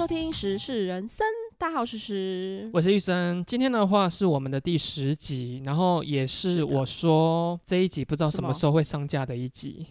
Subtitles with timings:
[0.00, 1.26] 收听《时事人生》，
[1.58, 2.70] 大家好，我是时。
[2.72, 9.86] 我是玉生，今天的话是我们的第十集，然后也是我说这一集不知道什么时候会上架的一集。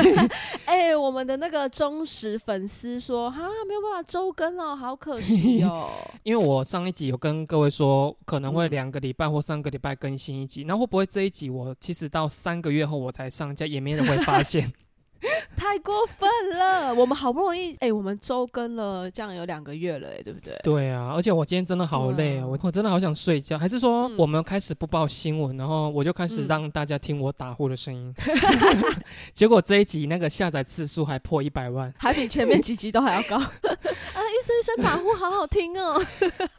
[0.66, 5.88] 哎、我们的那个忠实粉丝说，哈，没有办法周更了，好可惜哦。
[6.24, 14.70] 因为我上一集有跟各位说，可能会嗯两个礼拜或三个礼拜更新一集，那会不会这一集我其实到三个月后我才上架，也没人会发现。
[15.56, 20.58] 太过分了，我们好不容易，哎、我们周更了，这样有两个月了、哎，对不对？
[20.62, 23.58] 对啊，而且我今天真的好累啊，我我真的好想睡觉。
[23.58, 28.14] 还是说嗯我们开始不报新闻，然后我就开始嗯让大家听我打呼的声音，
[29.34, 33.36] 结果这一集那个下载次数还破一百万，还比前面几集都还要高。
[33.36, 36.00] 啊，医生医生打呼好好听哦，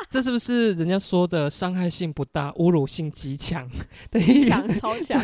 [0.09, 3.67] 这是不是人家说的伤害性不大，侮辱性极强？
[4.09, 5.21] 等一下强超强。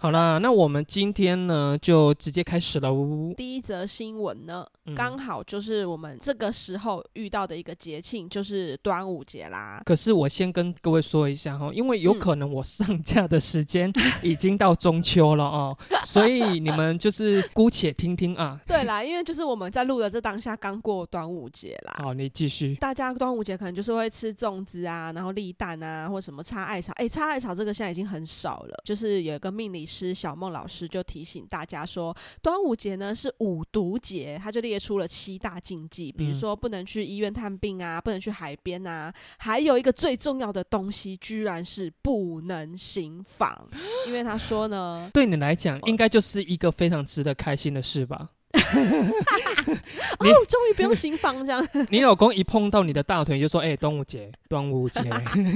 [0.00, 3.32] 好啦，那我们今天呢就直接开始喽。
[3.36, 9.80] 第一则新闻呢，嗯刚好就是我们这个时候遇到的一个节庆，就是端午节啦。
[9.86, 13.88] 可是我先跟各位说一下哈，因为有嗯可能我上架的时间
[14.20, 18.58] 已经到中秋了哦，所以你们就是姑且听听啊。
[18.66, 22.00] 对啦，因为就是我们在录的这当下刚过端午节啦。
[22.02, 22.74] 好，你继续。
[22.74, 26.92] 大家端午节可能就是会吃粽子啊，然后立蛋啊，或什么插艾草。
[26.96, 28.76] 哎，插艾草这个现在已经很少了。
[28.84, 32.12] 就是有一个命理师小梦老师就提醒大家说，
[32.42, 43.68] 端午节呢是五毒节，他就列出了七大禁忌，比如嗯说不能去医院探病啊，不能去海边啊，还有一个最重要的东西，居然是不能行房，
[44.06, 48.30] 因为他说呢，对你来讲，应该就是一个非常值得开心的事吧？
[50.18, 51.66] 哦，终于不用行房这样。
[51.90, 55.00] 你老公一碰到你的大腿，就说：“哎、端午节，端午节。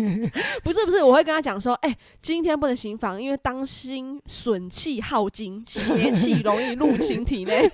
[0.63, 7.69] 不是不是，我会跟他讲说，哎、今天不能行房，因为当心损气耗精，邪气容易入侵体内。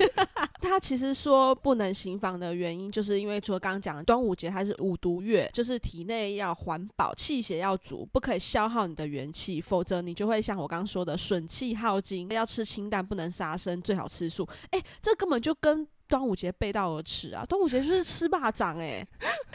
[0.60, 14.46] 他其实说不能行房的原因，就是因为除了刚刚讲的端午节，它是五毒月，就是体内要环保，气血要足，不可以消耗你的元气，否则你就会像我刚刚说的损气耗精，要吃清淡，不能杀生，最好吃素。
[14.70, 17.44] 哎、这这根本就跟端午节背道而驰啊！
[17.46, 19.06] 端午节就是吃霸掌哎、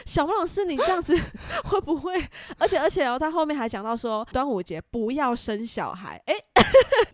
[0.06, 1.14] 小孟老师，你这样子
[1.64, 2.12] 会不会？
[2.58, 6.20] 而且而且哦，他后面还讲到说，端午节不要生小孩。
[6.24, 6.34] 哎、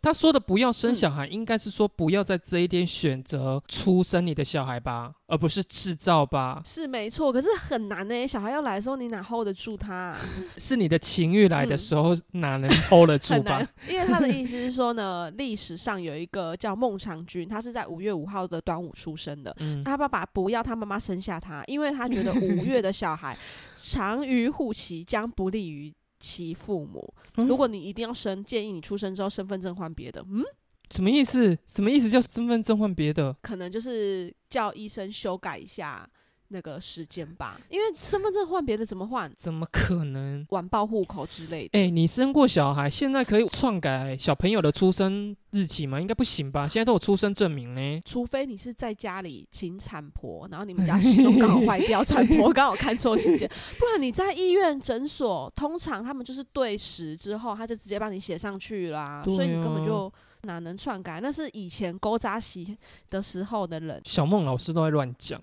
[0.00, 6.62] 他说的不要生嗯小孩，应该是说不要在这一天选择出生你的小孩吧，而不是制造吧？
[6.64, 10.18] 是没错，可是很难呢、小孩要来的时候，你哪 hold 得住他、啊？
[10.56, 19.54] 是你的情欲来的嗯时候，哪能 hold 得住吧难？，因为他的意思是说呢，历史上有一个叫孟尝君，他是在五月五号的端午出生的。
[19.60, 23.38] 嗯，他爸爸不要他妈妈生下他，因为他觉得 五月的小孩
[23.76, 27.14] 长于护其，将不利于其父母。
[27.36, 30.24] 嗯如果你一定要生，建议你出生之后身份证换别的。
[30.30, 30.42] 嗯，
[30.90, 31.56] 什么意思？
[31.66, 33.34] 什么意思叫身份证换别的？
[33.42, 36.08] 可能就是叫医生修改一下
[36.52, 39.32] 那个时间吧，因为身份证换别的怎么换？
[39.36, 40.46] 怎么可能？
[40.50, 41.78] 晚报户口之类的。
[41.78, 46.00] 哎、你生过小孩，现在可以篡改小朋友的出生日期吗？
[46.00, 46.68] 应该不行吧？
[46.68, 48.00] 现在都有出生证明呢。
[48.04, 53.48] 除非你是在家里请产婆，然后你们家时钟刚好坏掉， 产婆刚好看错时间，
[53.78, 60.12] 不然你在医院诊所，通常他们就是对时之后，他就直接帮你写上去啦，对所以你根本啊就
[60.42, 61.20] 哪能篡改？
[61.20, 62.76] 那是以前勾扎席
[63.08, 65.40] 的时候的人，小孟老师都在乱讲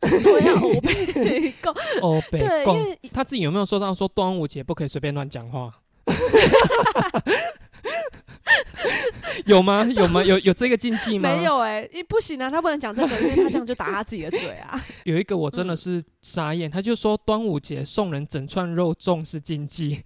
[0.22, 5.72] 对啊，我被告，哦，北对，因为他自己有没有说到说端午节不可以随便乱讲话？
[9.46, 9.84] 有吗？
[9.94, 10.22] 有吗？
[10.24, 11.28] 有有这个禁忌吗？
[11.30, 11.44] 没。
[11.44, 14.82] 有哎、欸，不行啊，他不能讲这个，因为他这样就打他自己的嘴啊。
[15.04, 20.02] 有一个我真的嗯是傻眼，他就说端午节送人整串肉粽是禁忌。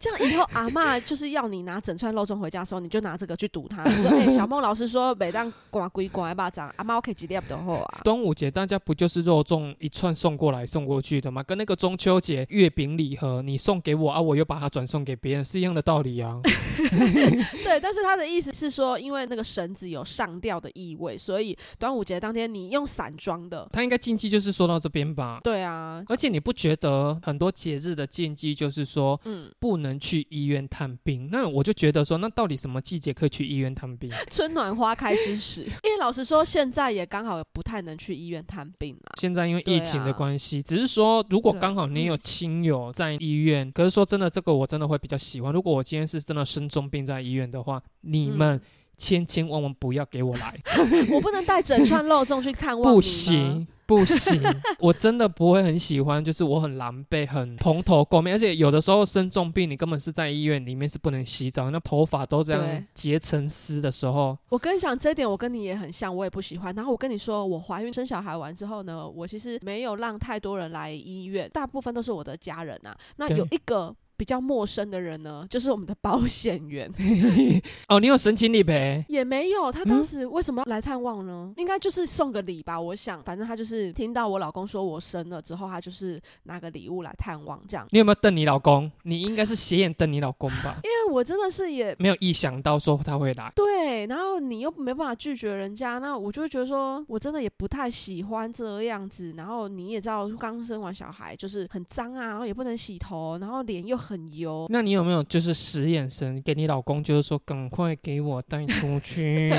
[0.00, 3.82] 这样以后阿妈就是要你拿整串肉粽回家的时候，你就拿这个去堵他。
[4.08, 8.00] 哎、小梦老师说，每当刮龟刮一巴掌，阿妈我可以几粒的后啊。
[8.04, 11.42] 端午节大家不就是肉粽一串送过来送过去的吗？
[11.42, 16.40] 跟那个中秋节月饼礼盒你送给我啊，我又把它转送给别人是一样的道理啊。
[17.64, 23.68] 对，但是他的意思是说，因为那个绳子有上吊的意味，所以端午节当天你用散装的。
[23.72, 25.40] 他应该禁忌就是说到这边吧。
[25.42, 31.28] 对啊，而且你不觉得很多节日的禁忌就是说嗯，不能去医院探病？
[31.30, 34.10] 那我就觉得说，那到底什么季节可以去医院探病？
[34.28, 39.12] 春暖花开之时， 因为老实说，现在也刚好不太能去医院探病了。
[39.20, 45.52] 现在因为疫情的关系，只是说如果刚好你有嗯亲友在医院，可是说真的，这个我真的会比较喜欢。
[45.52, 48.60] 如果我今天是真的生重病在医院的话，你们嗯
[48.96, 50.58] 千千万万不要给我来，
[51.12, 53.66] 我不能带整串肉粽去看望不行。
[53.88, 54.38] 不行，
[54.80, 66.74] 我真的不会很喜欢，就是我很狼狈、很蓬头垢面，而且有的时候生重病，你根本是在医院里面是不能洗澡，那头发都这样结成丝的时候，我跟你讲，这一点我跟你也很像，我也不喜欢。
[66.74, 72.94] 然后我跟你说，我怀孕生小孩完之后呢，我其实没有让太多人来医院，大部分都是我的家人啊。
[73.16, 76.90] 那有一个比较陌生的人呢，就是我们的保险员，
[77.88, 79.04] 哦，你有申请理赔？
[79.08, 79.70] 也没有。
[79.70, 81.52] 他嗯当时为什么要来探望呢？
[81.56, 83.22] 应该就是送个礼吧，我想。
[83.22, 87.86] 反正他就是听到我老公说我生了之后，他就是拿个礼物来探望这样。
[87.90, 88.90] 你有没有瞪你老公？
[89.04, 90.80] 你应该是斜眼瞪你老公吧？
[90.82, 93.52] 因为我真的是也没有意想到说他会来。
[93.54, 99.32] 对，然后你又没办法拒绝人家，那我就会觉得说，我真的也不太喜欢这样子。
[99.36, 104.66] 然后你也知道，刚生完小孩就是很脏啊，然后也不能洗头，然后脸又很油。
[104.70, 109.50] 那你有没有就是使眼神给你老公，就是说赶快给我带出去，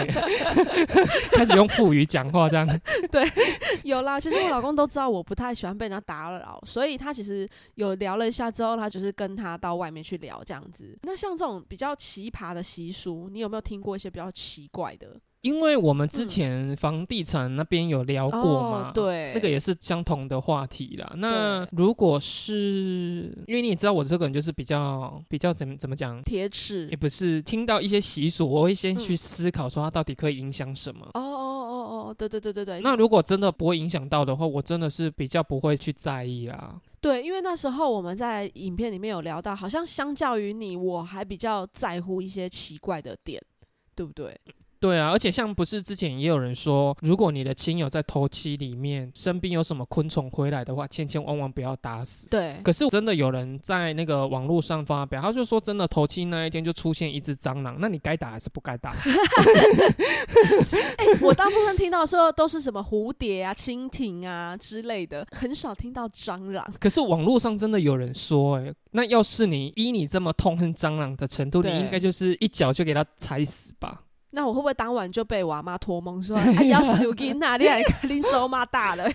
[1.31, 2.67] 开始用腹语讲话这样？
[3.11, 3.23] 对
[3.83, 10.97] 有啦，其实我老公都知道我不太喜欢被人家打扰，所以他其实有聊了一下之后，他就是跟他到外面去聊这样子。
[11.03, 15.15] 那像这种比较奇葩的习俗，你有没有听过一些比较奇怪的？
[15.41, 21.12] 因为我们之前房地产那边有聊过嘛，哦、对，那个也是相同的话题啦。
[21.18, 27.00] 那如果是因为你也知道我这个人就是比较比较怎么怎么讲，铁齿也。
[27.00, 31.06] 不是听到一些习俗，我会先去嗯思考说它到底可以影响什么。
[31.13, 36.77] 哦哦哦哦，对对对对对，那如果真的不会影响到的话，我真的是比较不会去在意啦。
[37.00, 43.42] 对，因为那时候我们在影片里面有聊到，好像相较于你，我还比较在乎一些奇怪的点，
[43.95, 44.38] 对不对？
[44.79, 52.29] 对啊，而且像不是之前也有人说，如果你的亲友在头七里面生病有什么昆虫回来的话，千千万万不要打死。
[52.29, 58.95] 对，可是真的有人在那个网络上发表，他就说真的头七那一天就出现一只蟑螂，那你该打还是不该打？
[60.97, 66.65] 哎、我大部分听到的时候都是什么蝴蝶啊、蜻蜓啊之类的，很少听到蟑螂。
[66.79, 74.03] 可是网络上真的有人说、哎，那要是你依你这么痛恨蟑螂的程度，你对应该就是一脚就给它踩死吧？
[74.31, 79.05] 那我会不会当晚就被我阿妈托梦说：“哎呀，手机哪里来看你走嘛大了？”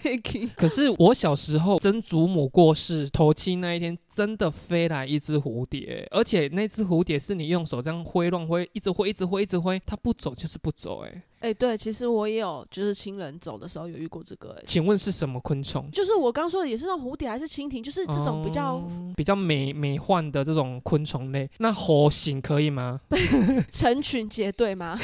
[0.56, 15.90] 可是我小时候曾祖母过世头七那一天，真的飞来一只蝴蝶，而且那只蝴蝶是你用手这样挥乱挥，一直挥，一直挥，一直挥，它不走就是不走、哎，哎、对，其实我也有，就是亲人走的时候有遇过这个、哎，请问是什么昆虫？
[15.90, 23.00] 就是我刚说的，也是那种蝴蝶还是蜻蜓，就是这种比较哦比较美美幻的这种昆虫类，那猴形可以吗？
[23.72, 24.96] 成群结队吗？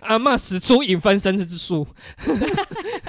[0.00, 1.86] 阿妈使出引分身之术，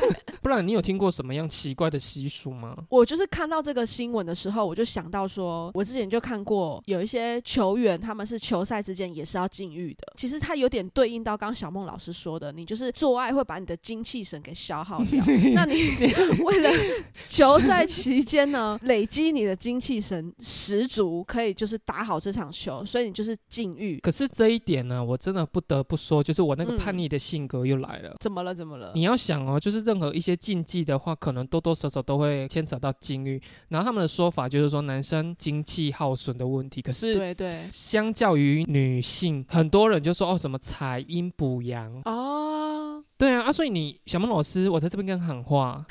[0.50, 2.76] 不然你有听过什么样奇怪的习俗吗？
[2.90, 10.12] 我就是看到这个新闻的时候，我就想到说，我之前就看过有一些球员，他们是球赛之间也是要禁欲的。
[10.16, 15.24] 其实它有点对应到刚刚小梦老师说的，你就是做爱会把你的精气神给消耗掉。
[15.54, 15.76] 那你
[16.44, 16.72] 为了
[17.28, 24.00] 球赛期间呢， 累积你的精气神十足，可以就是打好这场球，所以你就是禁欲。
[24.00, 28.16] 可是这一点呢，我真的不得不说，就是我那个嗯叛逆的性格又来了。
[28.20, 28.56] 怎么了？
[28.56, 28.92] 怎么了？
[28.96, 33.42] 你要想哦，就是任何一些禁忌的话，可能多多少少都会牵扯到禁欲。
[33.68, 36.82] 然后他们的说法就是说，男生精气耗损的问题。
[36.82, 42.02] 可是对对相较于女性，很多人就说哦，什么采阴补阳。
[42.06, 42.39] 哦，
[43.20, 45.86] 对啊，啊，所以你小孟老师，我在这边跟喊话，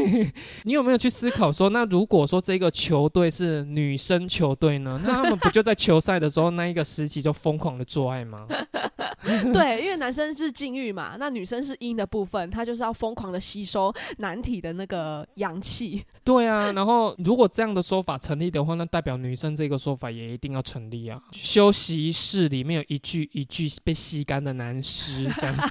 [0.64, 8.46] 你有没有去思考说，那如果说这个球队是女生球队呢，那他们不就在球赛的时候那一个时期就疯狂的做爱吗？
[9.52, 16.02] 对，因为男生是禁欲嘛，那女生是阴的部分，她就是要疯狂的吸收男体的那个阳气。
[16.24, 21.20] 对啊，然后如果这样的说法成立的话，那代表女生这个说法也一定要成立啊。
[21.32, 25.70] 休息室里面有一具一具被吸干的男尸，这样，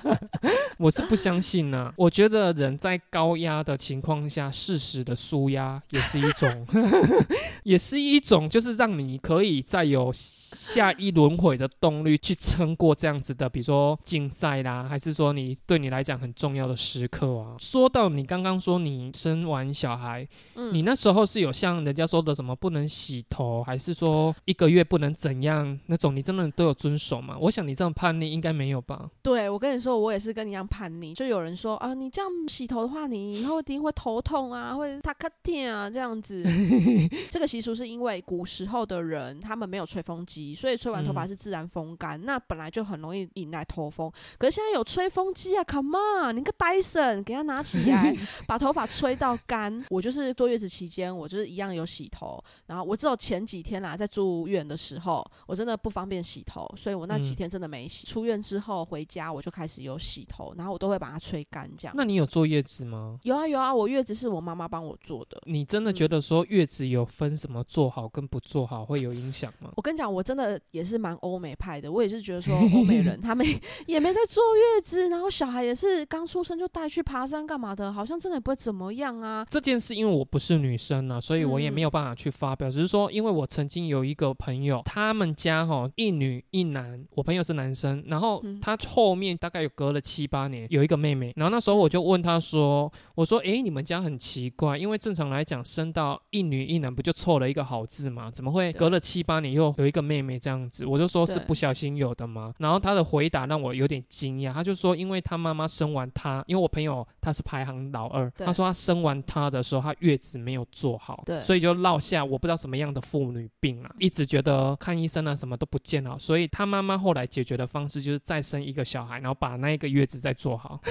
[0.78, 6.66] 我是不相信呢、我觉得人在高压的情况下，适时的舒压也是一种，
[7.64, 17.56] 也是一种，就是让你可以再有下一轮回的动力去撑过这样子的，比如说竞赛啦，还是说你对你来讲很重要的时刻啊。
[17.58, 27.36] 说到你刚刚说你生完小孩，嗯你那时候是有像人家说的什么不能洗头，还是说一个月不能怎样那种，你真的都有遵守吗？
[27.40, 29.08] 我想你这样叛逆应该没有吧？
[29.22, 31.14] 对我跟你说，我也是跟你一样叛逆。
[31.14, 36.42] 就有人说啊，你这样洗头的话，你以后一定会头痛啊，会塔卡天啊这样子。
[37.30, 44.10] 这个习俗是因为古时候的人他们没有吹风机，所以吹完头发嗯是自然风干，那本来就很容易引来头风。
[44.38, 48.14] 可是现在有吹风机啊，Come on，你个 Dyson 给他拿起来，
[48.46, 49.67] 把头发吹到干。
[49.90, 58.06] 我就是坐月子期间，我就是一样有洗头，然后我只有前几天啦，在住院的时候，我真的不方便洗头，所以我那几嗯天真的没洗。
[58.06, 61.94] 出院之后回家，我就开始有有洗头，然后我都会把它吹干这样。
[61.96, 63.18] 那你有坐月子吗？
[63.22, 65.40] 有啊有啊，我月子是我妈妈帮我做的。
[65.46, 69.72] 你真的觉得说月子有分什么做好跟不做好会有影响吗？
[69.76, 73.46] 我跟你讲，我真的也是蛮欧美派的，我也是觉得说欧美人 他们
[73.86, 79.42] 也没在坐月子，然后小孩也是刚出生就带去爬山干嘛的，好像真的也不会怎么样啊。
[79.58, 82.70] 这件事因为我不是女生啊，所以我也嗯没有办法去发表。
[82.70, 91.32] 只是说，因为我曾经有一个朋友，他们家哈一女一男，我朋友是男生，然后嗯他后面大概有隔了七八年，有一个妹妹。
[91.36, 98.30] 然后那时候我就问他说：“我说，诶，你们家很奇怪，因为正常来讲生到一女一男不就凑了一个好字吗？
[98.30, 102.54] 怎么会隔了七八年又有一个妹妹这样子？”我就说是不小心有的吗？
[102.58, 120.80] 然后他的回答让我有点惊讶，他就说，因为他妈妈生完他，因为我朋友他是排行老二，他说他生完他的时候，她月子没有做好，对所以就落下我不知道什么样的妇女病啊，一直觉得看医生啊什么都不见好，所以她妈妈后来解决的方式就是再生一个小孩，然后把那一个月子再做好。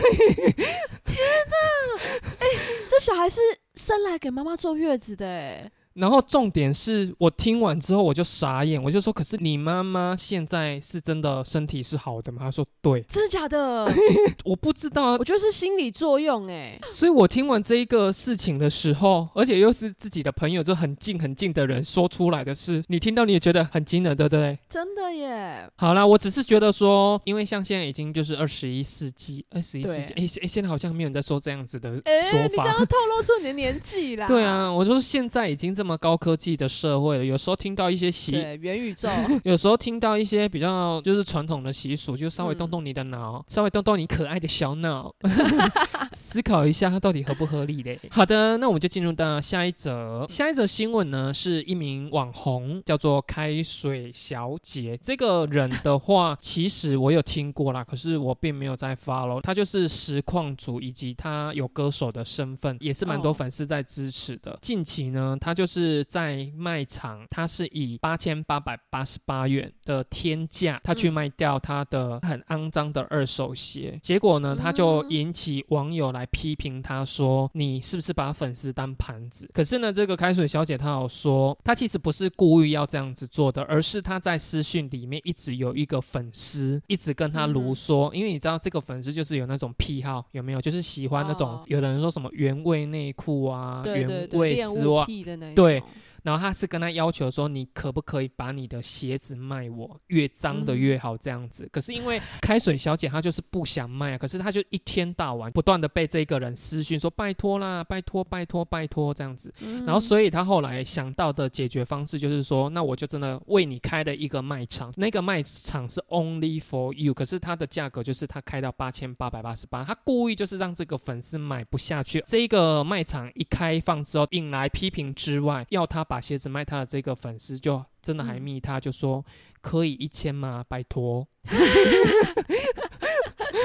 [1.06, 2.02] 天哪，
[2.40, 2.46] 哎
[2.90, 3.40] 这小孩是
[3.76, 13.02] 生来给妈妈坐月子的哎，然后重点是我听完之后我就傻眼，我就说：“可是你妈妈现在是真的身体是好的吗？”他说：“对。
[13.08, 13.86] 真的假的？”
[14.46, 16.80] 我不知道啊我，觉得是心理作用哎。
[16.86, 24.58] 所以我听完这一个事情的时候，而且又是自己的朋友，就很近很近的人说出来的事，你听到你也觉得很惊人，对不对？
[24.70, 32.86] 真的耶，好啦，我只是觉得说，因为像现在已经就是二十一世纪，二十一世纪，哎、哎现在好像没有人在说这样子的哎、说你这样法。
[32.86, 34.28] 透露出你的年纪啦。
[34.30, 39.08] 对，啊，我说现在已经这么高科技的社会了，有时候听到一些习，元宇宙，
[39.46, 42.58] 有时候听到一些比较就是传统的习俗，就稍微嗯。
[42.58, 45.14] 动动你的脑，稍微动动你可爱的小脑，
[46.18, 48.00] 思考一下它到底合不合理嘞。
[48.10, 50.26] 好的，那我们就进入到下一则。
[50.28, 55.00] 下一则新闻呢，是一名网红叫做开水小姐。
[55.02, 59.40] 这个人的话， 其实我有听过啦，可是我并没有在 follow。
[59.42, 64.58] 他就是实况主，以及他有歌手的身份，也是蛮多哦粉丝在支持的。
[64.62, 74.00] 近期呢，他就是在卖场，他是以八千八百八十八元的天价，他去嗯卖掉他的很肮脏的二手鞋。
[74.02, 90.62] 结果呢，他就嗯引起网友来批评他说：“你是不是把粉丝当盘子？”可是呢，这个开水小姐她有说，她其实不是故意要这样子做的，而是她在私讯里面一直有一个粉丝一直跟她嗯卢说，因为你知道这个粉丝就是有那种癖好，有没有？
[90.62, 95.06] 就是喜欢那种、哦有的人说什么原味内裤啊、原味丝袜。
[95.54, 95.88] 对种
[96.28, 101.66] 然后他是跟他要求说，你可不可以把你的鞋子卖我，越脏的嗯越好这样子。
[101.72, 109.54] 可是因为开水小姐她就是不想卖啊，可是她就一天到晚不断的被这个人私讯说拜托啦，拜托拜托拜托这样子。
[109.86, 122.22] 然后嗯所以他后来想到的解决方式就是说，那我就真的为你开了一个卖场，那个卖场是 only for you，可是它的价格就是他开到八千八百八十八，他故意就是让这个粉丝买不下去。
[122.28, 129.24] 这一个卖场一开放之后，引来批评之外，要他把鞋子卖他的这个粉丝就真的还嗯密他，就说
[129.62, 130.64] 可以一千吗？
[130.68, 131.28] 拜托。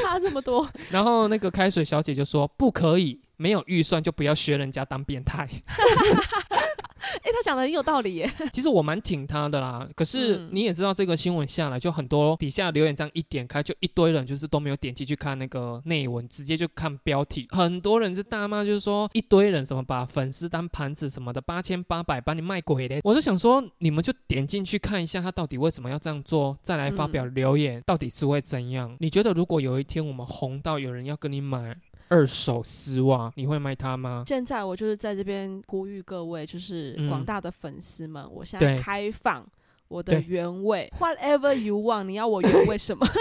[0.02, 5.48] 差这么多， 然后那个开水小姐就说不可以，没有预算就不要学人家当变态。
[7.02, 8.30] 哎、他讲的很有道理耶。
[8.52, 17.46] 其实我蛮挺他的啦，可是嗯你也知道这个新闻下来，就很多底下留言这样一点开，就一堆人就是都没有点击去看那个内文，直接就看标题。
[17.50, 23.00] 很多人是大骂，就是说一堆人什么把粉丝当盘子什么的，八千八百把你卖鬼嘞。
[23.04, 28.96] 我就想说，你们就点进去看一下他到底为什么要这样做，再来发表留言，到底是会怎样？
[29.00, 31.76] 你觉得如果有一天我们红到有人要跟你买
[32.12, 34.22] 二手丝袜，你会卖它吗？
[34.26, 39.46] 现在我就是在这边呼吁各位，就是嗯广大的粉丝们，我现在对开放
[39.88, 43.06] 我的对原味，whatever you want，你要我原味什么？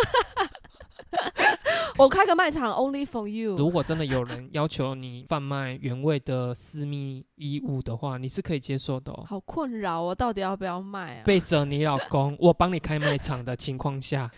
[1.98, 3.56] 我开个卖场，only for you。
[3.56, 9.26] 如果真的有人要求你贩卖原味的私密衣物的话，你是可以接受的哦。
[9.28, 11.24] 好困扰哦，到底要不要卖啊？
[11.26, 14.30] 背着你老公，我帮你开卖场的情况下，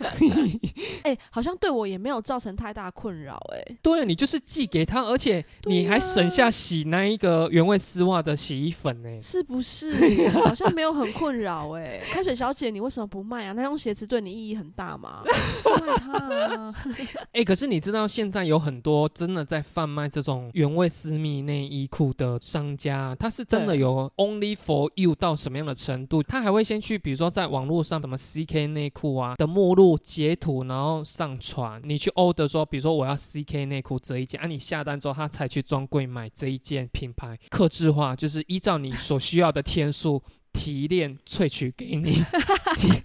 [1.04, 9.22] 哎、好像对我也没有造成太大困扰，哎，对你就是寄给他，而且你还省下洗那一个原味丝袜的洗衣粉呢。
[9.22, 10.30] 是不是？
[10.30, 12.02] 好像没有很困扰，哎。
[12.14, 13.54] 开水小姐，你为什么不卖啊？
[13.54, 15.24] 那双鞋子对你意义很大吗？
[15.26, 16.12] 卖它
[16.56, 16.76] 啊！
[17.34, 26.22] 哎、可是你知道现在有很多真的在贩卖这种原味私密内衣裤的商家，啊他是真的有 only for you 到什么样的程度？
[26.22, 31.82] 他还会先去，比如说在网络上什么 CK 内裤啊的目录截图，然后上传。
[31.84, 40.22] 你去 order 说，比如说我要 CK 内裤这一件，啊，你下单之后，他才去专柜买这一件品牌，克制化，就是依照你所需要的天数。
[40.54, 42.24] 提炼萃取给你。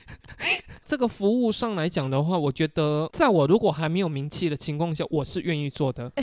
[0.85, 6.11] 这个服务上来讲的话，我觉得在我如果还没有名气的情况下，我是愿意做的。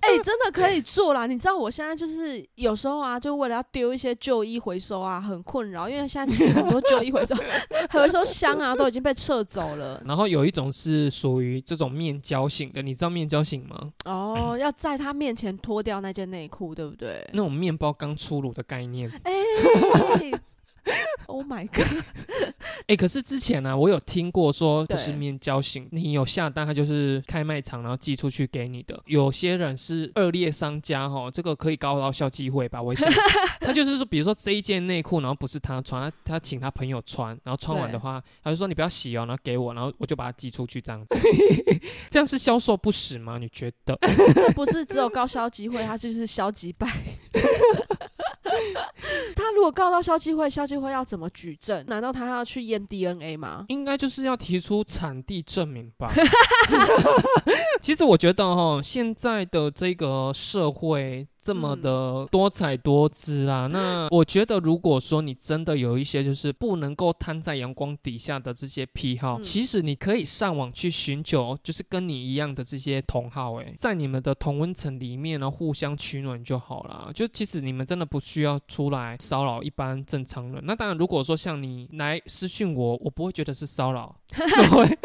[0.00, 1.26] 哎、真的可以做啦！
[1.26, 7.36] 你知道我现在就是有时候啊，就为了要丢一些旧衣回收啊，很困扰，因为现在去很多旧衣回收
[7.90, 10.02] 回收箱啊都已经被撤走了。
[10.06, 13.90] 然后有一种是属于这种面交型的，你知道面交型吗？
[14.06, 17.28] 哦，要在他面前脱掉那件内裤，对不对？
[17.32, 19.10] 那种面包刚出炉的概念。
[19.28, 20.30] 哎、
[21.26, 22.02] o h my god！
[22.88, 28.98] 哎、可是之前呢、我有听过说，就是面交型，你有下单，他就是开卖场，然后寄出去给你的。
[29.04, 32.80] 有些人是恶劣商家，哈，这个可以高到消机会吧？
[32.80, 33.06] 我想，
[33.60, 41.08] 他就是说，比如说这一件内裤，然后不是他穿，他他请他朋友穿，然后穿完的话，他就说你不要洗哦，然后给我，然后我就把它寄出去，这样子，
[42.08, 43.36] 这样是销售不实吗？
[43.36, 43.94] 你觉得？
[44.34, 46.88] 这不是只有高消机会，他就是消极败。
[49.36, 51.84] 他如果告到消基会，消基会要怎么举证？
[51.86, 53.64] 难道他要去验 DNA 吗？
[53.68, 56.12] 应该就是要提出产地证明吧。
[57.80, 77.10] 其实我觉得哈，现在的这个社会这么的多彩多姿啦，那 我觉得如果说你真的有一些就是不能够摊在阳光底下的这些癖好，嗯其实你可以上网去寻求，就是跟你一样的这些同好，诶，在你们的同温层里面呢，互相取暖就好了。
[77.14, 80.62] 就其实你们真的不需要出来骚扰一般正常人。
[80.66, 84.14] 那当然，如果说像你来私讯我，我不会觉得是骚扰，
[84.76, 84.98] 我会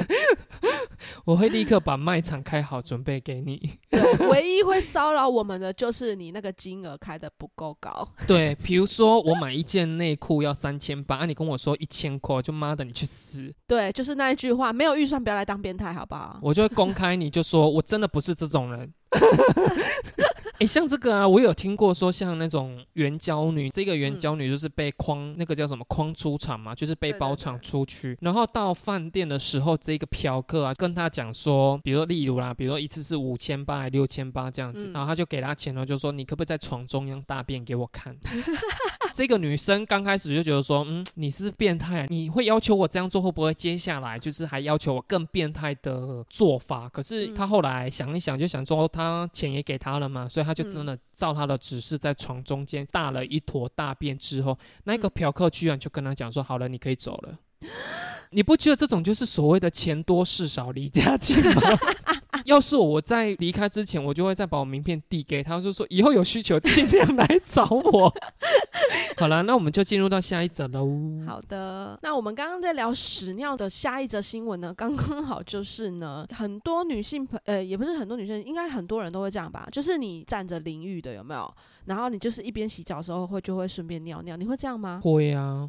[1.23, 3.79] 我会立刻把卖场开好，准备给你。
[3.89, 8.05] 对，唯一会骚扰我们的就是你那个金额开的不够高。
[8.27, 13.53] 对，比如说我买一件内裤要三千八，啊，你跟我说一千块，就妈的你去死！
[13.67, 16.39] 对，就是那一句话，没有预算不要来当变态，好不好？
[16.41, 18.91] 我就会公开你就说我真的不是这种人。
[20.63, 38.15] 哎、像这个啊，我有听过说，像那种援交女，这个援交女就是被框、那个叫什么框出场嘛，就是被包场出去，然后到饭店的时候，这个嫖客啊跟他讲说，比如说例如啦，比如说一次是五千八还六千八这样子，嗯然后他就给他钱了，就说你可不可以在床中央大便给我看？
[39.13, 42.07] 这个女生刚开始就觉得说，嗯，你是不是变态？
[42.09, 46.87] 你会要求我这样做，会不会接下来就是还要求我更变态的做法？
[46.87, 57.37] 可是嗯她后来想一想，就想说，她钱也给他了嘛，所以她就嗯真的照他的指示，在床中间大了一坨大便之后，那个嗯嫖客居然就跟他讲说，好了，你可以走了。
[58.31, 61.61] 你不觉得这种就是所谓的钱多事少离家近吗？
[62.45, 68.13] 要是我，在离开之前，我就会再把我名片递给他，就说以后有需求尽量来找我。
[69.17, 70.87] 好了，那我们就进入到下一则喽。
[71.27, 81.53] 好的，那我们刚刚在聊屎尿的下一则新闻呢，刚刚好就是呢，很多女性朋呃，也不是很多女生，应该很多人都会这样吧，就是你站着淋浴的有没有？
[81.85, 84.99] 然后你就是一边洗澡的时候会就会顺便尿尿，你会这样吗？
[85.03, 85.67] 会啊，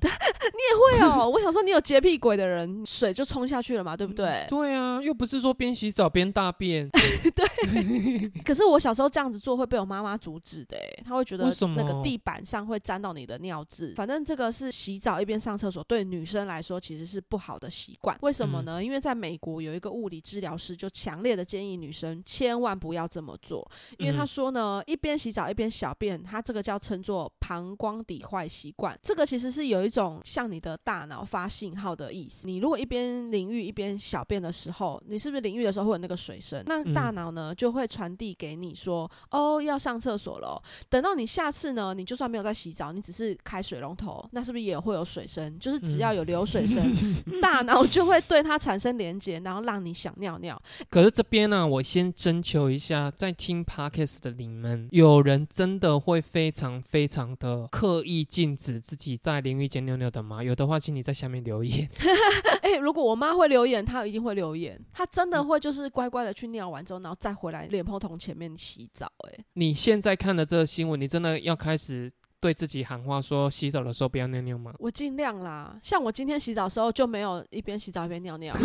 [0.92, 4.46] 会哦，我想说你有洁癖鬼的人，水就冲下去了嘛，对不对？
[4.48, 11.44] 对啊，又不是说边洗澡边大便， 对可是我小时候这样子做会被我妈妈阻止的，她会觉得
[11.76, 13.92] 那个地板上会沾到你的尿渍。
[13.96, 18.16] 反正这个是洗澡一边上厕所，对女生来说其实是不好的习惯。
[18.22, 18.84] 为什么嗯呢？
[18.84, 23.68] 因为在美国有一个物理治疗师就强烈的建议女生千万不要这么做，
[23.98, 28.98] 因为他嗯说呢，一边洗澡一边小便，他这个叫称作膀胱底坏习惯。
[29.02, 32.46] 这个其实是有一种像你的大脑发信号的意思。
[32.46, 36.62] 你如果一边淋浴一边小便的时候，你是不是淋浴的时候会有那个水声？
[36.66, 40.62] 那嗯大脑呢就会传递给你说，哦，要上厕所了哦。
[40.88, 45.58] 等到你下次呢，你就算没有在洗澡，你只是开水龙头，那是不是也会有水声？
[45.58, 46.82] 就是只要有流水声，
[47.40, 50.60] 大脑就会对它产生连接，然后让你想尿尿。
[50.90, 60.42] 可是这边呢、我先征求一下，在听 podcast 的你们，有人真的会非常非常的刻意禁止自己在淋浴间尿尿的吗？
[60.42, 61.88] 有的话，请你在下面留言。
[62.62, 74.72] 哎、如果我妈会留言，她一定会留言，她真嗯的会就是乖乖的去尿完之后，然后再回来莲蓬头前面洗澡、哎，你现在看的这个新闻，你真的要开始对自己喊话，说洗澡的时候不要尿尿吗？
[74.78, 75.78] 我尽量啦。
[75.82, 78.54] 像我今天洗澡的时候就没有一边洗澡一边尿尿。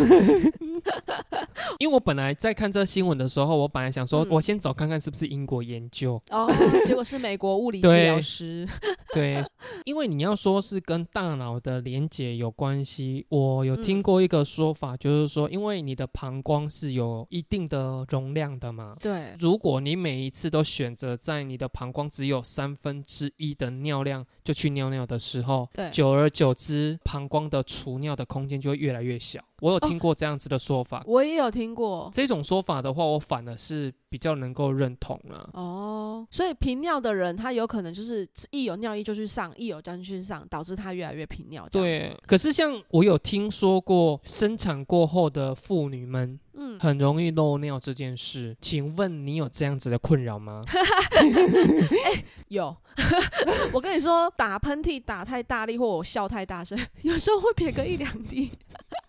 [1.78, 6.20] 因为我本来在看这个新闻的时候，我本来想说，嗯我先走看看是不是英国研究。
[6.30, 6.50] 哦，
[6.86, 8.66] 结果是美国物理治对疗师。
[9.12, 9.42] 对，
[9.84, 18.96] 因为你要说是跟大脑的连接有关系，我有听嗯过一个说法，就是说，因为你的膀胱是有一定的容量的嘛。
[19.00, 29.40] 对，如果你每一次都选择在你的膀胱只有三分之一的尿量就去尿尿的时候，对久而久之，膀胱的储尿的空间就会越来越小。
[29.60, 31.02] 我有听过这样子的说法。
[31.06, 32.10] 我也有听过。
[32.12, 35.48] 这种说法的话，我反而是比较能够认同了。
[35.54, 41.68] 哦，所以频尿的人，他有可能就是一有尿意就去上，一有就去上，导致他越来越频尿。
[41.70, 46.38] 对，可是像我有听说过生产过后的妇女们。
[46.52, 50.60] 嗯，很容易漏尿这件事，请问你有这样子的困扰吗？
[52.04, 52.76] 哎，有。
[53.72, 58.50] 我跟你说，打喷嚏打太大力，或我笑太大声，有时候会撇个一两滴。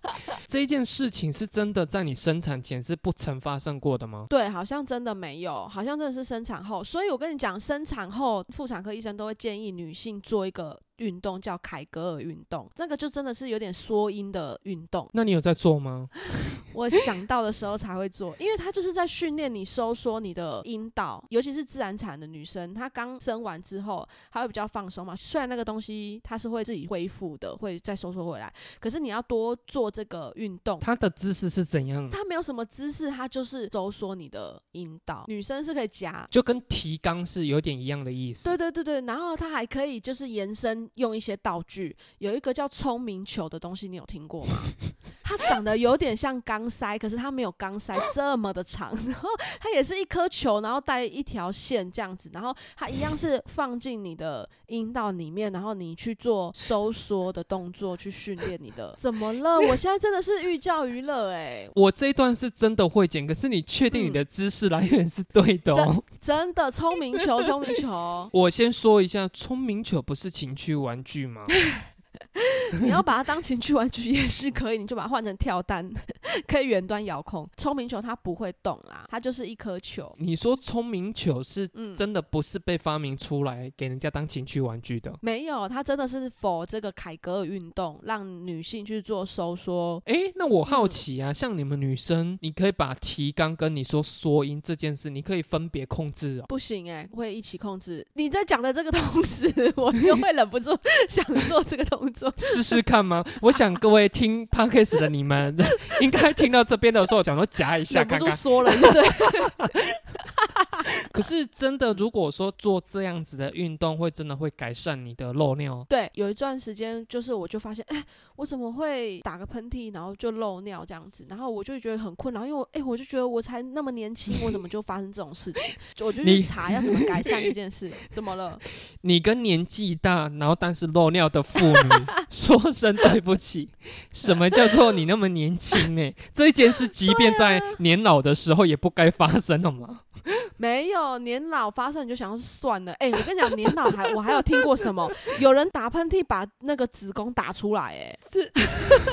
[0.47, 4.25] 这件事情是真的在你生产前是不曾发生过的吗？
[4.29, 6.83] 对，好像真的没有，好像真的是生产后。
[6.83, 10.79] 所以我跟你讲，生产后妇产科医生都会建议女性做一个。
[11.01, 15.09] 运动叫凯格尔运动，那个就真的是有点缩阴的运动。
[15.13, 16.07] 那你有在做吗？
[16.73, 25.15] 我想到的时候才会做，因为它就是在训练你收缩你的阴道，尤其是自然产的女生，她刚生完之后，她会比较放松嘛。
[25.15, 30.79] 虽然那个东西它是会自己恢复的，会再收缩回来，可是你要多做这个运动。
[30.79, 32.07] 它的姿势是怎样？
[32.09, 35.25] 它没有什么姿势，它就是收缩你的阴道。
[35.27, 38.47] 女生是可以夹，就跟提肛是有点一样的意思。
[38.47, 40.89] 对对对对，然后它还可以就是延伸。
[40.95, 44.57] 用一些道具，有一个叫聪明球的东西，你有听过吗？
[45.23, 48.93] 它长得有点像钢塞，可是它没有钢塞这么的长。
[49.07, 49.29] 然后
[49.61, 58.93] 它也是一颗球，然后带一条线这样子，然后它一样是放进你的阴道里面，然后你去做收缩的动作，去训练你的。
[58.97, 59.57] 怎么了？
[59.69, 61.65] 我现在真的是寓教于乐哎！
[61.75, 65.73] 我这一段是真的会剪，可是你确定你的姿势来源是对的？
[65.73, 66.03] 哦？
[66.19, 68.29] 真的聪明球，聪明球。
[68.33, 71.43] 我先说一下，聪明球不是情趣玩具吗？
[72.81, 75.89] 你要把它当情趣玩具也是可以，你就把它换成跳蛋，
[76.47, 77.49] 可以远端遥控。
[77.57, 80.13] 聪明球它不会动啦，它就是一颗球。
[80.17, 85.13] 你说聪明球是真的不是被发明出来给人家当情趣玩具的？
[85.21, 90.01] 没有，它真的是否这个凯格尔运动让女性去做收缩。
[90.05, 96.45] 哎，那我好奇啊，像你们女生，你可以把提纲跟你说缩音这件事，你可以分别控制啊？
[96.47, 98.07] 不行哎，会一起控制。
[98.13, 100.71] 你在讲的这个同时， 我就会忍不住
[101.09, 102.20] 想做这个动作。
[102.37, 103.23] 试试看吗？
[103.41, 105.55] 我想各位听 podcast 的你们，
[106.01, 108.31] 应该听到这边的时候，讲都夹一下，看看。
[108.31, 109.71] 说了，对。
[111.11, 115.85] 可是真的，如果说做这样子的运动，会真的会改善你的漏尿？
[115.89, 118.03] 对，有一段时间，就是我就发现，哎，
[118.37, 121.25] 我怎么会打个喷嚏，然后就漏尿这样子？
[121.29, 125.75] 然后我就觉得很困扰，因为我，哎，我就觉得我才那么年轻，我怎么就发生这种事情？
[125.93, 127.91] 就我就去查要怎么改善这件事。
[128.09, 128.57] 怎么了？
[129.01, 131.89] 你跟年纪大，然后但是漏尿的妇女
[132.29, 133.69] 说声对不起。
[134.11, 135.99] 什么叫做你那么年轻？
[135.99, 140.01] 哎，这一件事，即便在年老的时候，也不该发生了吗？
[140.57, 145.09] 没有年老发生你就想要算了，哎，我跟你讲，年老还 我还有听过什么？
[145.39, 148.51] 有人打喷嚏把那个子宫打出来，哎，是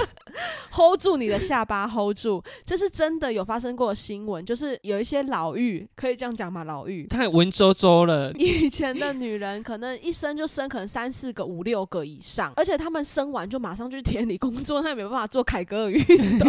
[0.72, 6.64] hold 住你的下巴，hold 住，这是真的有发生过新闻，就是有一些老妪，可以这样讲吗？
[6.64, 8.32] 老妪太文绉绉了。
[8.34, 16.48] 以前的女人可能一生就生可能三四个、五六个以上，而且她们生完就马上去田里工作，那也没办法做凯格尔运动。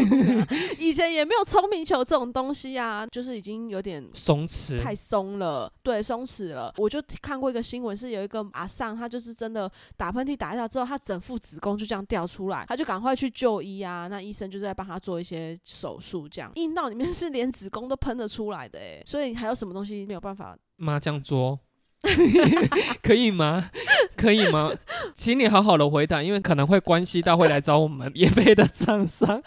[0.77, 4.81] 以前也没有聪明球这种东西啊，就是已经有点松弛。
[4.81, 6.73] 太松了，对，松弛了。
[6.77, 14.07] 我就看过一个新闻，是有一个阿上，他就是真的打喷嚏打一下之后，他整副子宫就这样掉出来，他就赶快去就医啊。
[14.07, 20.57] 那医生就在帮他做一些手术，这样阴道里面是连子宫都喷得出来的，哎，所以还有什么东西没有办法？
[20.77, 21.59] 麻将桌。
[23.03, 23.69] 可以吗？
[24.19, 24.71] 可以吗？
[25.15, 29.41] 请你好好的回答，因为可能会关系到会来找我们也配的厂商。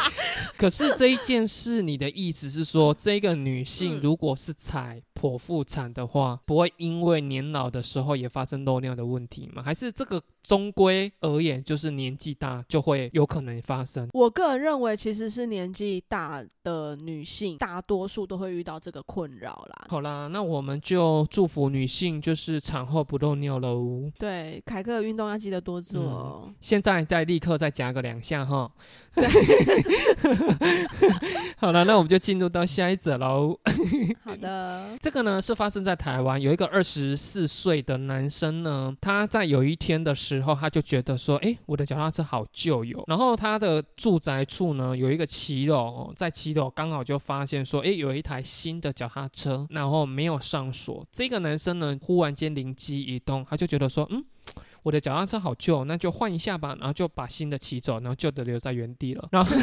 [0.56, 9.62] 可是这一件事，你的意思是说，这个女性如果是采剖腹产的话，不会因为年老的时候也发生漏尿的问题吗？
[9.62, 14.08] 还是这个终归而言，就是年纪大就会有可能发生？
[14.12, 19.86] 我个人认为，其实是年纪大的女性，大多数都会遇到这个困扰啦。
[19.88, 24.10] 好啦，那我们就祝福女性，就是产后不漏尿喽。
[24.18, 26.52] 对，凯克运动要记得多做哦。
[26.60, 28.68] 现在再立刻再夹个两下哈。
[31.56, 33.56] 好了，那我们就进入到下一则喽。
[34.24, 34.96] 好的。
[35.00, 43.04] 这个呢是发生在台湾，有一个二十四岁的男生呢，他在有一天的时候，他就觉得说，哎，我的脚踏车好旧哟。
[43.06, 51.06] 然后他的住宅处呢有一个骑楼，在骑楼刚好就发现说，哎，有一台新的脚踏车，然后没有上锁。
[51.12, 54.24] 这个男生呢忽然间灵机一动，他就觉得说，嗯，
[54.82, 56.76] 我的脚踏车好旧，那就换一下吧。
[56.78, 59.28] 然后就把新的骑走，然后旧的留在原地了。
[59.32, 59.56] 然后。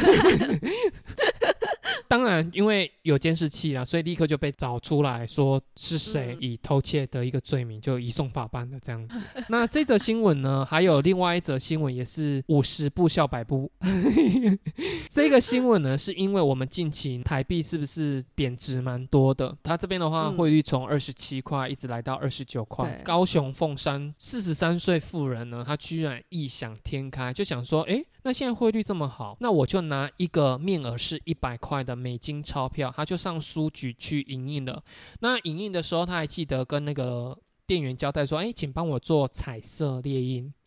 [2.08, 9.22] 当然，因为有监视器啦，所以立刻就被找出来说是谁嗯以偷窃的一个罪名就移送法办的这样子。
[9.48, 13.70] 那这则新闻呢，还有另外一则新闻也是五十步笑百步。
[15.10, 19.56] 这个新闻呢，是因为我们近期台币是不是贬值蛮多的？
[19.62, 23.02] 它这边的话，嗯汇率从二十七块一直来到二十九块。
[23.04, 34.82] 高雄凤山四十三岁妇人呢，她居然异想天开，就想说，诶，那现在汇率这么好，那我就拿一个面额是一百块的美金钞票，他就上书局去营运了。
[35.20, 40.52] 那营运的时候，他还记得跟那个店员交代说：“哎，请帮我做彩色猎鹰。”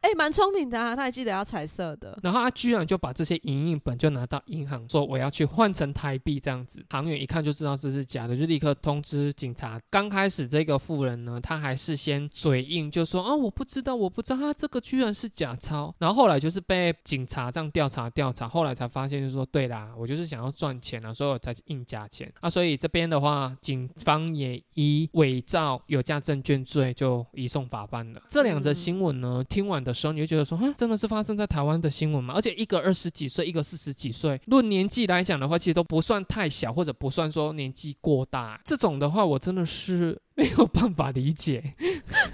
[0.00, 2.18] 哎，蛮聪明的啊，他还记得要彩色的。
[2.22, 9.80] 然后他居然就把这些影印本就拿到银行说我要去换成台币这样子，行员一看就知道这是假的，就立刻通知警察。
[9.90, 15.94] 刚开始这个富人呢，他还是先嘴硬，就说啊我不知道，我不知道，他这个居然是假钞。
[15.98, 22.50] 然后后来就是被警察这样调查调查，后来才发现就说对啦，我就是想要赚钱啊，所以我才印假钱啊。
[22.50, 28.22] 所以这边的话，警方也以伪造有价证券罪就移送法办了。
[28.28, 32.34] 这两则嗯新闻呢，听完的时候你就觉得说，哈，真的是发生在台湾的新闻吗？
[32.34, 38.60] 而且一个二十几岁，一个四十几岁，论年纪来讲的话，其实都不算太小，或者不算说年纪过大。
[38.64, 41.74] 这种的话，我真的是没有办法理解。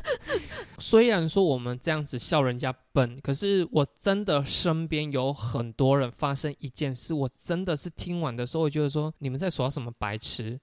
[0.78, 10.58] 虽然说我们这样子笑人家笨，可是我真的身边有很多人发生一件事，我真的是听完的时候，我觉得说你们在耍什么白痴。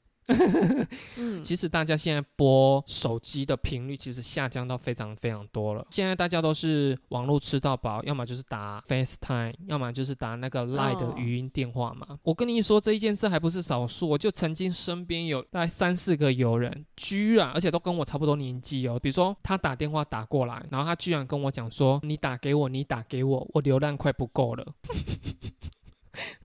[1.17, 5.85] 嗯，其实大家现在播手机的频率其实下降到非常非常多了。
[5.89, 12.19] 现在大家都是网络吃到饱，要么就是打 FaceTime，要么就是打那个 Line 的哦语音电话嘛。
[12.23, 18.99] 我跟你说这一件事还不是少数，我就曾经身边有大概三四个友人，居然而且都跟我差不多年纪哦。
[19.01, 24.65] 比如说他打电话打过来，然后他居然跟我讲说：“你打给我，你打给我，我流量快不够了。”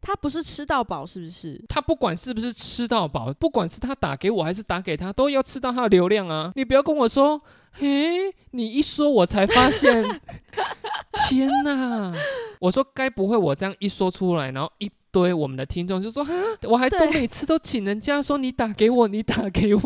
[0.00, 1.62] 他不是吃到饱是不是？
[1.68, 6.52] 他不管是不是吃到饱，不管是他打给我还是打给他，都要吃到他的流量啊！
[6.54, 7.40] 你不要跟我说，
[7.72, 10.04] 嘿，你一说我才发现，
[11.28, 12.12] 天哪！
[12.60, 19.81] 我说该不会我这样一说出来，然后一堆我们的听众就说，哈，我还都每次都请人家说你打给我，你打给我，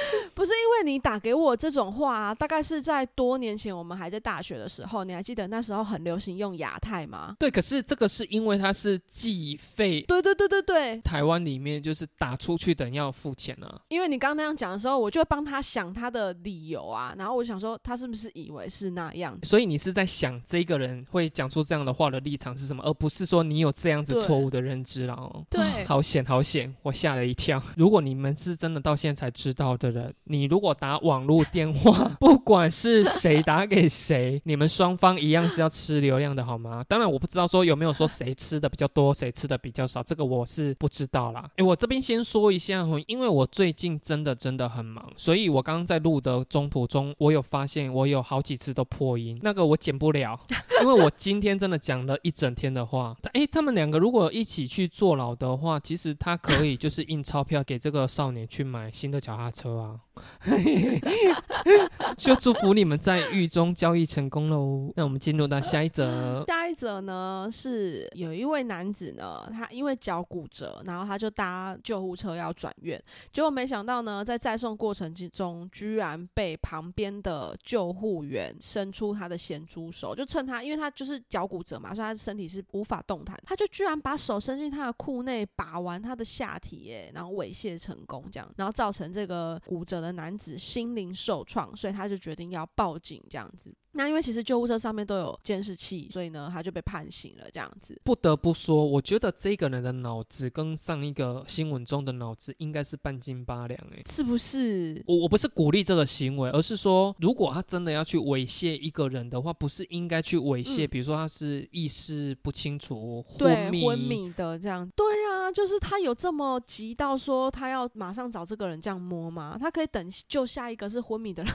[0.34, 7.34] 不是因为你打给我这种话啊，大概是在多年前我们还在大学的时候，你还记得那时候很流行用亚太吗？
[7.38, 10.02] 对，可是这个是因为它是计费。
[10.02, 19.38] 对对对对对，台湾里面就是打出去的人要付钱啊，因为你刚刚那样讲的时候，我就会帮他想他的理由啊，然后我想说他是不是以为是那样？
[19.44, 25.44] 所以你是在想这个人会讲出这样的话的立场是什么，而不是说你有这样子错误的认知了哦。
[25.50, 27.62] 对 好险好险，我吓了一跳。
[27.76, 36.82] 如果你们是真的到现在才知道的人，你如果打网络电话， 不管是谁打给谁，你们双方一样是要吃流量的好吗？
[36.88, 41.50] 当然我不知道说有没有说谁吃的比较多，谁吃的比较少，这个我是不知道啦。
[41.56, 50.38] 诶，我这边先说一下哦，因为我最近真的真的很忙，所以我刚刚在录的中途中，我有发现我有好几次都破音，那个我剪不了，
[50.80, 53.16] 因为我今天真的讲了一整天的话。
[53.32, 60.00] 诶，他们两个如果一起你去坐牢的话，其实他可以就是印钞票给这个少年去买新的脚踏车啊。
[62.16, 64.92] 就祝福你们在狱中交易成功喽。
[64.96, 66.44] 那我们进入到下一则。
[66.46, 93.74] 下一则呢是有一位男子呢，他因为脚骨折，然后他就搭救护车要转院，结果没想到呢，在载送过程之中，居然被旁边的救护员伸出他的咸猪手，就趁他，因为他就是脚骨折嘛，所以他身体是无法动弹，他就居然把手伸进他的裤内，把玩他的下体，耶，然后猥亵成功，这样，然后造成这个骨折的男子心灵受创，所以他就决定要报警，这样子。
[93.94, 97.98] 那因为其实救护车上面都有监视器，所以呢，他就被判刑了，这样子。
[98.04, 105.02] 不得不说，我觉得这个人的脑子跟上一个新闻中的脑子应该是半斤八两哎、是不是？
[105.06, 114.90] 我我不是鼓励这个行为，而是说，如果他真的要去猥亵一个人的话，不是应该去猥亵，嗯比如说他是意识不清楚、昏，迷、昏迷的这样。
[114.96, 119.56] 对啊，就是他有这么急到说他要马上找这个人这样摸吗？
[119.60, 121.52] 他可以等救下一个是昏迷的人？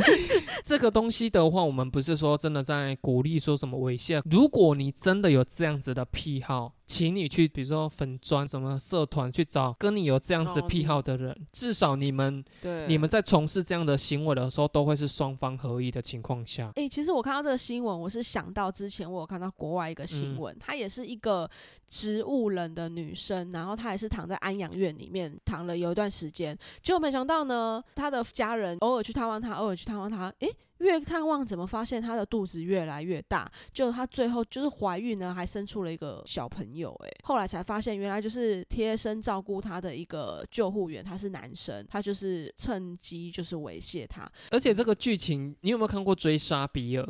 [0.62, 4.20] 这个东西的话，我们不是说真的在鼓励说什么猥亵。
[4.28, 16.72] 如果你真的有这样子的癖好，请你去，比如说粉砖什么社团去找跟你有这样子哦癖好的人，至少你们对，你们在从事这样的行为的时候，都会是双方合意的情况下。
[16.74, 21.48] 诶、其实我看到这个新闻，我是想到之前我有看到国外一个新闻，她也是一个
[21.88, 30.48] 植物人的女生，然后她也是躺在安养院里面躺了有一段时间，结果没想到呢，她的家人偶尔去探望她，偶尔去探望她，诶、
[30.78, 33.48] 越探望怎么发现她的肚子越来越大？
[33.72, 36.79] 就她最后就是怀孕呢，还生出了一个小朋友。
[36.80, 44.30] 有，哎，后来才发现原来就是贴身照顾他的一个救护员，他是男生，他就是趁机就是猥亵他。
[44.50, 47.04] 而且这个剧情，你有没有看过《追杀比尔》？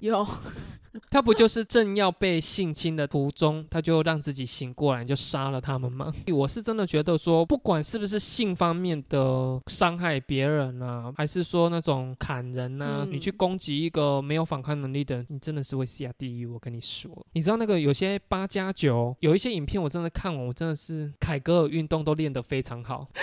[0.00, 0.26] 有，
[1.10, 6.12] 他不就是正要被性侵的途中，他就让自己醒过来，就杀了他们吗？
[6.32, 16.46] 我是真的觉得说，不管是不是性方面的伤害别人啊，还是说那种砍人啊，你去攻击一个没有反抗能力的人，你真的是会下地狱。
[16.46, 23.08] 我跟你说，你知道那个有些八加九，有一些影片，我真的看完，我真的是凯格尔运动都练得非常好。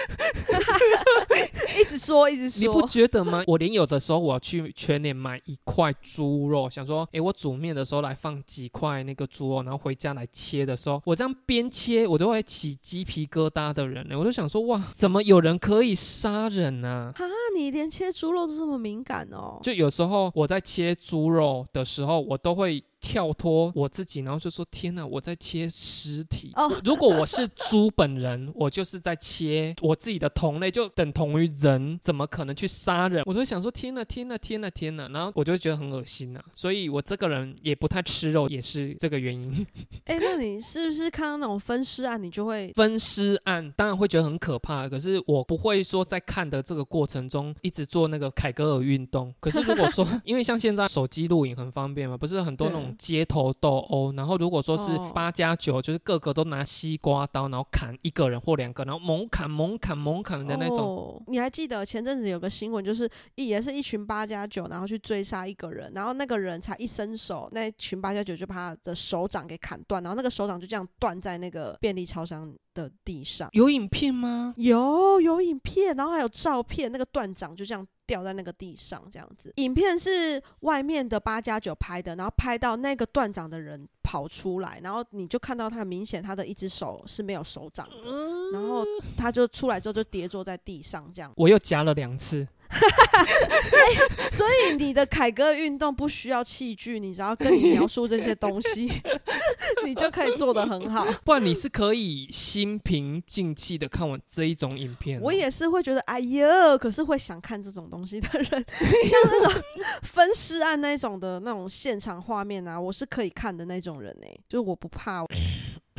[1.79, 3.43] 一直说，一直说，你不觉得吗？
[3.47, 14.19] 我连有的时候我去全年买一块猪肉，想说，诶，我煮面的时候来放几块那个猪肉，然后回家来切的时候，我这样边切，我都会起鸡皮疙瘩的人呢。
[14.19, 17.11] 我就想说，哇，怎么有人可以杀人呢？
[17.15, 17.25] 哈，
[17.57, 19.59] 你连切猪肉都这么敏感哦？
[19.63, 22.83] 就有时候我在切猪肉的时候，我都会。
[23.01, 26.51] 跳脱我自己，然后就说：“天哪，我在切尸体。
[26.55, 33.23] 哦，如果我是猪本人，我就是在切我自己的同类，就等同于人，怎么可能去杀人？
[33.25, 35.07] 我就想说：天哪，天哪，天哪，天哪！
[35.09, 36.39] 然后我就觉得很恶心呐。
[36.55, 39.65] 所以我这个人也不太吃肉，也是这个原因。
[40.05, 43.71] 哎，那你是不是看到那种分尸案，你就会 分尸案？
[43.75, 49.33] 当然会觉得很可怕，可是我不会说在看的这个过程中一直做那个凯格尔运动。
[49.39, 52.90] 可是如果说， 因为像现在手机录影很方便嘛，不是很多那种。
[52.97, 61.23] 街头斗殴，然后如果说是八加九，就是个个都拿西瓜刀，然后砍一个人或两个，然后猛砍猛砍猛砍的那种。
[61.27, 73.49] 你还记得前阵子有个新闻，就是也是一群八加九，然后去追杀一个人，然后那个人才一伸手，那群八加九就把他的手掌给砍断，然后那个手掌就这样断在那个便利超商的地上。
[73.53, 74.53] 有影片吗？
[74.57, 77.85] 有有影片，然后还有照片，那个断掌就这样。
[78.11, 79.53] 掉在那个地上，这样子。
[79.55, 88.11] 影片是外面的八加九拍的，然后拍到那个断掌的人跑出来，然后你就看到他明显他的一只手是没有手掌的，
[88.51, 91.31] 然后他就出来之后就跌坐在地上，这样。
[91.37, 92.45] 我又夹了两次。
[94.29, 98.89] 所以你的凯歌运动不需要器具，你只要跟你描述这些东西，
[99.85, 101.05] 你就可以做的很好。
[101.23, 105.21] 不然你是可以心平静气的看完这一种影片。
[105.21, 109.61] 我也是会觉得哎呀，可是会想看这种东西的人， 像那种
[110.03, 115.25] 分尸案那种的那种现场画面啊，我是可以看的那种人哎，就是我不怕。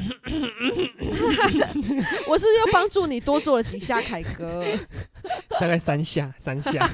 [2.28, 4.64] 我是又帮助你多做了几下凯哥，
[5.60, 6.86] 大概三下，三下。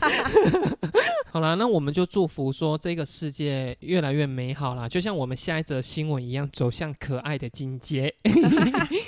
[1.30, 8.12] 好啦，那我们就祝福说这个世界越来越美好啦，就像我们下一则新闻一样，走向可爱的境界。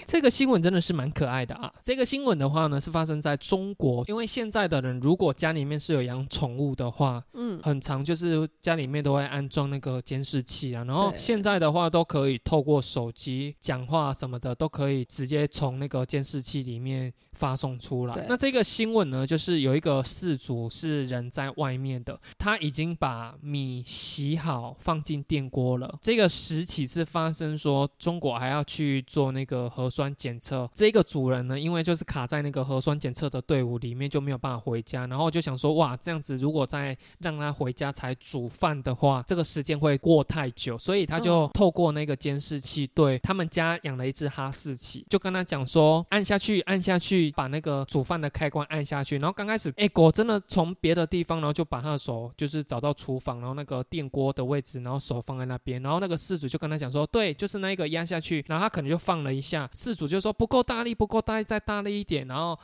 [0.07, 1.73] 这个新闻真的是蛮可爱的啊！
[1.83, 18.27] 这个新闻的话呢，是发生在中国，因为现在的人如果家里面是有养宠物的话，嗯，很长就是家里面都会安装那个监视器啊，然后现在的话都可以透过手机讲话什么的，都可以直接从那个监视器里面发送出来。
[18.29, 22.19] 那这个新闻呢，就是有一个事主是人在外面的。
[22.39, 25.99] 他已经把米洗好放进电锅了。
[26.01, 30.71] 这个时起是发生说中国还要去做那个核酸检测。
[30.75, 35.07] 这个主人呢，因为就是卡在那个核酸检测的队伍里面，就没有办法回家。
[35.09, 40.79] 然后就想说，哇，这样子如果再让他回家才煮饭的话，这个时间会过太久。
[40.79, 49.19] 所以他就透过那个监视器，对他们家养了一只哈士奇，就跟他讲说，按下去，按下去，把那个煮饭的开关按下去。
[49.19, 52.01] 然后刚开始，哎，狗真的从别的地方，然后就把它。
[52.01, 62.59] 手就是找到厨房，然后那个电锅的位置，然后手放在那边，然后那个事主就跟他讲说，对，就是那一个压下去，然后他可能就放了一下，事主就说不够大力，不够大力，再大力一点，然后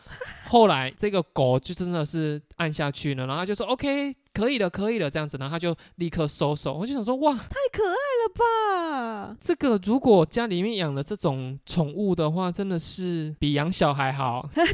[0.46, 4.16] 后来这个狗就真的是按下去了，然后他就说 OK。
[4.36, 6.74] 可以了，可以了，这样子，然后他就立刻收手。
[6.74, 9.34] 我就想说，哇，太可爱了吧！
[9.40, 14.46] 这个如果家里面养了这种宠物的话，真的是比养小孩好。
[14.54, 14.64] 对，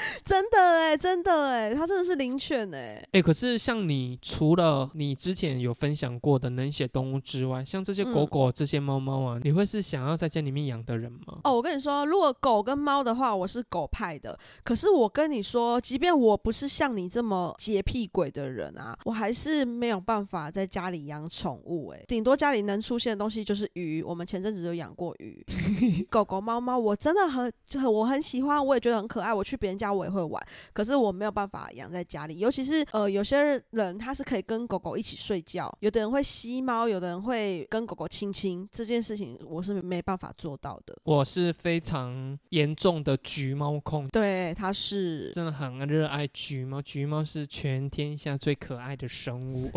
[0.24, 3.06] 真的哎，真的哎，它真的是灵犬哎。
[3.12, 11.38] 哎，可是像你除了你之前有分享过的冷血动物之外，像这些狗狗、这些猫猫啊，你会是想要在家里面养的人吗？
[11.44, 14.38] 哦，我跟你说，如果狗跟猫的话，我是狗派的。
[14.62, 18.96] 可是我跟你说，即便我不是像你这么洁癖鬼的人啊。
[19.04, 24.02] 我还是没有办法在家里养宠物，哎，顶多家里能出现的东西就是鱼。
[24.02, 25.44] 我们前阵子有养过鱼，
[26.10, 29.32] 狗狗、猫猫，我真的很就很我很喜欢，我也觉得很可爱。
[29.32, 32.38] 我去别人家我也会玩，可是我没有办法养在家里。
[32.38, 40.96] 尤其是呃，有些人他是可以跟狗狗一起睡觉，有的人会吸猫，有的人会跟狗狗亲亲，这件事情我是没办法做到的。
[41.04, 48.78] 我是非常严重的橘猫控，对，他是真的很热爱橘猫，橘猫是全天下最可。
[48.78, 49.68] 爱的生物，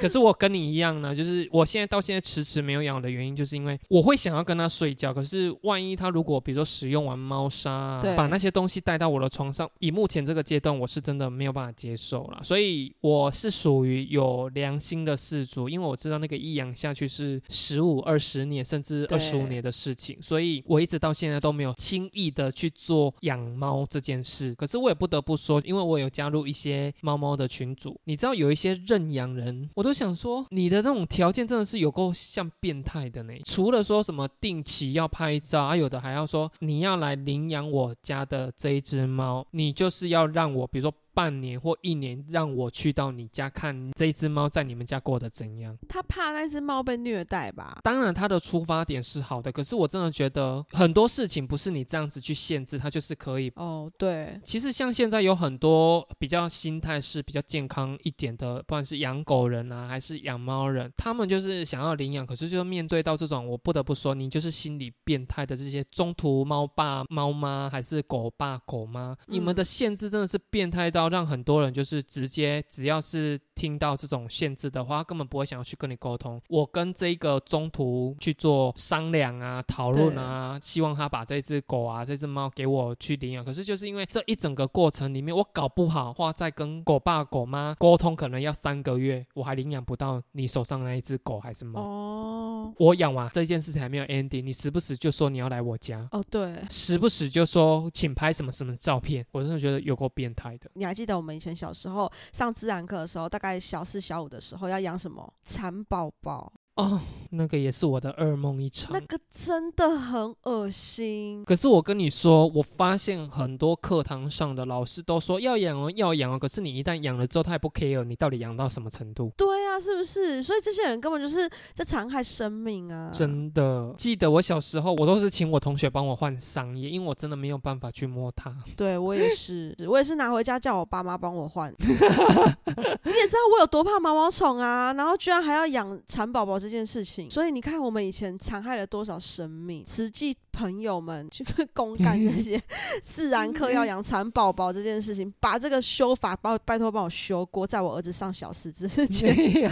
[0.00, 5.12] 可是我跟你一样呢，就是我现在到现在迟迟没有养的原因，就是因为我会想要跟它睡觉。
[5.12, 12.40] 可是万一它如果比如说使用完猫砂，把那些东西带到我的床上，以目前这个阶段，我是真的没有办法接受了。
[12.44, 24.54] 所以我是属于有良心的事主，因为我知道那个一养下去是十五二十年甚至二十五年的事情，所以我一直到现在都没有轻易的去做养猫这件事。
[24.54, 33.32] 可是我也不得不说，因为我有加入一些猫猫的群组，你知道有一些认养人，我都想说你的这种条件真的是有够像变态的呢。
[33.44, 40.92] 除了说什么定期要拍照，啊有的还要说你要来领养我家的这一只猫，你就是要让我，比如说。
[41.16, 45.74] 半年或一年，让我去到你家看这只猫在你们家过得怎样？
[45.88, 47.78] 他怕那只猫被虐待吧？
[47.82, 53.50] 当然，他的出发点是好的，可是我真的觉得很多事情不是你这样子去限制，它就是可以。
[53.56, 54.38] 哦，对。
[54.44, 71.05] 其实像现在有很多比较心态是比较健康一点的，不管是养狗人啊，还是养猫人，他们就是想要领养，可是就面对到这种，我不得不说，你就是心理变态的这些中途猫爸猫妈，还是狗爸狗妈，你们的限制真的是变态到。
[71.08, 76.40] 让很多人就是直接，只要是听到这种限制的话，根本不会想要去跟你沟通。
[76.48, 83.44] 我跟这个中途去做商量啊、讨论啊，希望他把这只狗啊、这只猫给我去领养。
[83.44, 91.80] 可是就是因为这一整个过程里面，我搞不好话在跟狗爸狗妈沟通，可能要三个月，我还领养不到你手上那一只狗还是猫。
[91.80, 96.08] 哦，我养完这件事情还没有 ending，你时不时就说你要来我家。
[96.12, 100.70] 哦，对，时不时就说请拍什么什么照片，我真的觉得有够变态的。
[100.74, 106.52] 你还记得我们以前小时候上自然课的时候，大概小四小五的时候要养什么蚕宝宝。
[106.76, 107.00] 哦，
[107.30, 108.92] 那个也是我的噩梦一场。
[108.92, 111.42] 那个真的很恶心。
[111.44, 116.38] 可是我跟你说，我发现很多课堂上的老师都说要养哦，要养哦。
[116.38, 119.32] 可是你一旦养了之后，他也不 care 你到底养到什么程度。
[119.38, 120.42] 对啊，是不是？
[120.42, 123.10] 所以这些人根本就是在残害生命啊！
[123.10, 128.54] 真的，记得我小时候，我都是请我同学帮我换桑叶，因为我真的没有办法去摸它。
[128.76, 131.72] 对我也是， 我也是拿回家叫我爸妈帮我换。
[131.80, 136.65] 你也知道我有多怕毛毛虫啊，然后居然还要养蚕宝宝。
[136.66, 139.86] 这件事情，所以你看，我们以前残害了多少生命？
[139.86, 141.44] 实际朋友们去
[141.74, 142.58] 公干这些
[143.02, 149.36] 自然课要养蚕宝宝这件事情，把这个修法帮拜托帮我修过，在我儿子上小四之前。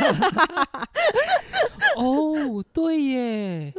[1.97, 3.73] 哦，对耶，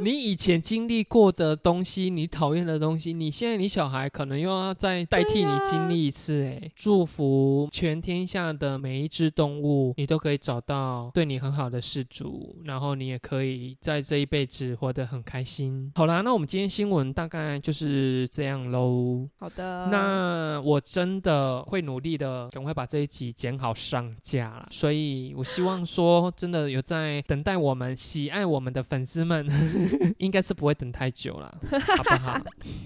[0.00, 6.44] 你以前经历过的东西，你讨厌的东西，你现在你小孩可能又要再代替你经历一次。
[6.44, 15.90] 哎，祝福全天下的每一只动物，你都可以找到对你很好的事主，然后你也可以在这一辈子活得很开心。
[15.96, 19.28] 好啦，那我们今天新闻大概就是这样喽。
[19.38, 24.68] 好的，那我真的会努力的，赶快把这一集剪好上架了。
[24.70, 27.22] 所以我希望说，真的有在。
[27.26, 29.48] 等待我们喜爱我们的粉丝们，
[30.18, 31.58] 应该是不会等太久了，
[31.96, 32.38] 好不好？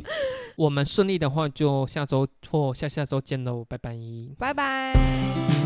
[0.57, 3.97] 我们顺利的话，就下周或下下周见喽，拜拜，
[4.39, 5.58] 拜拜。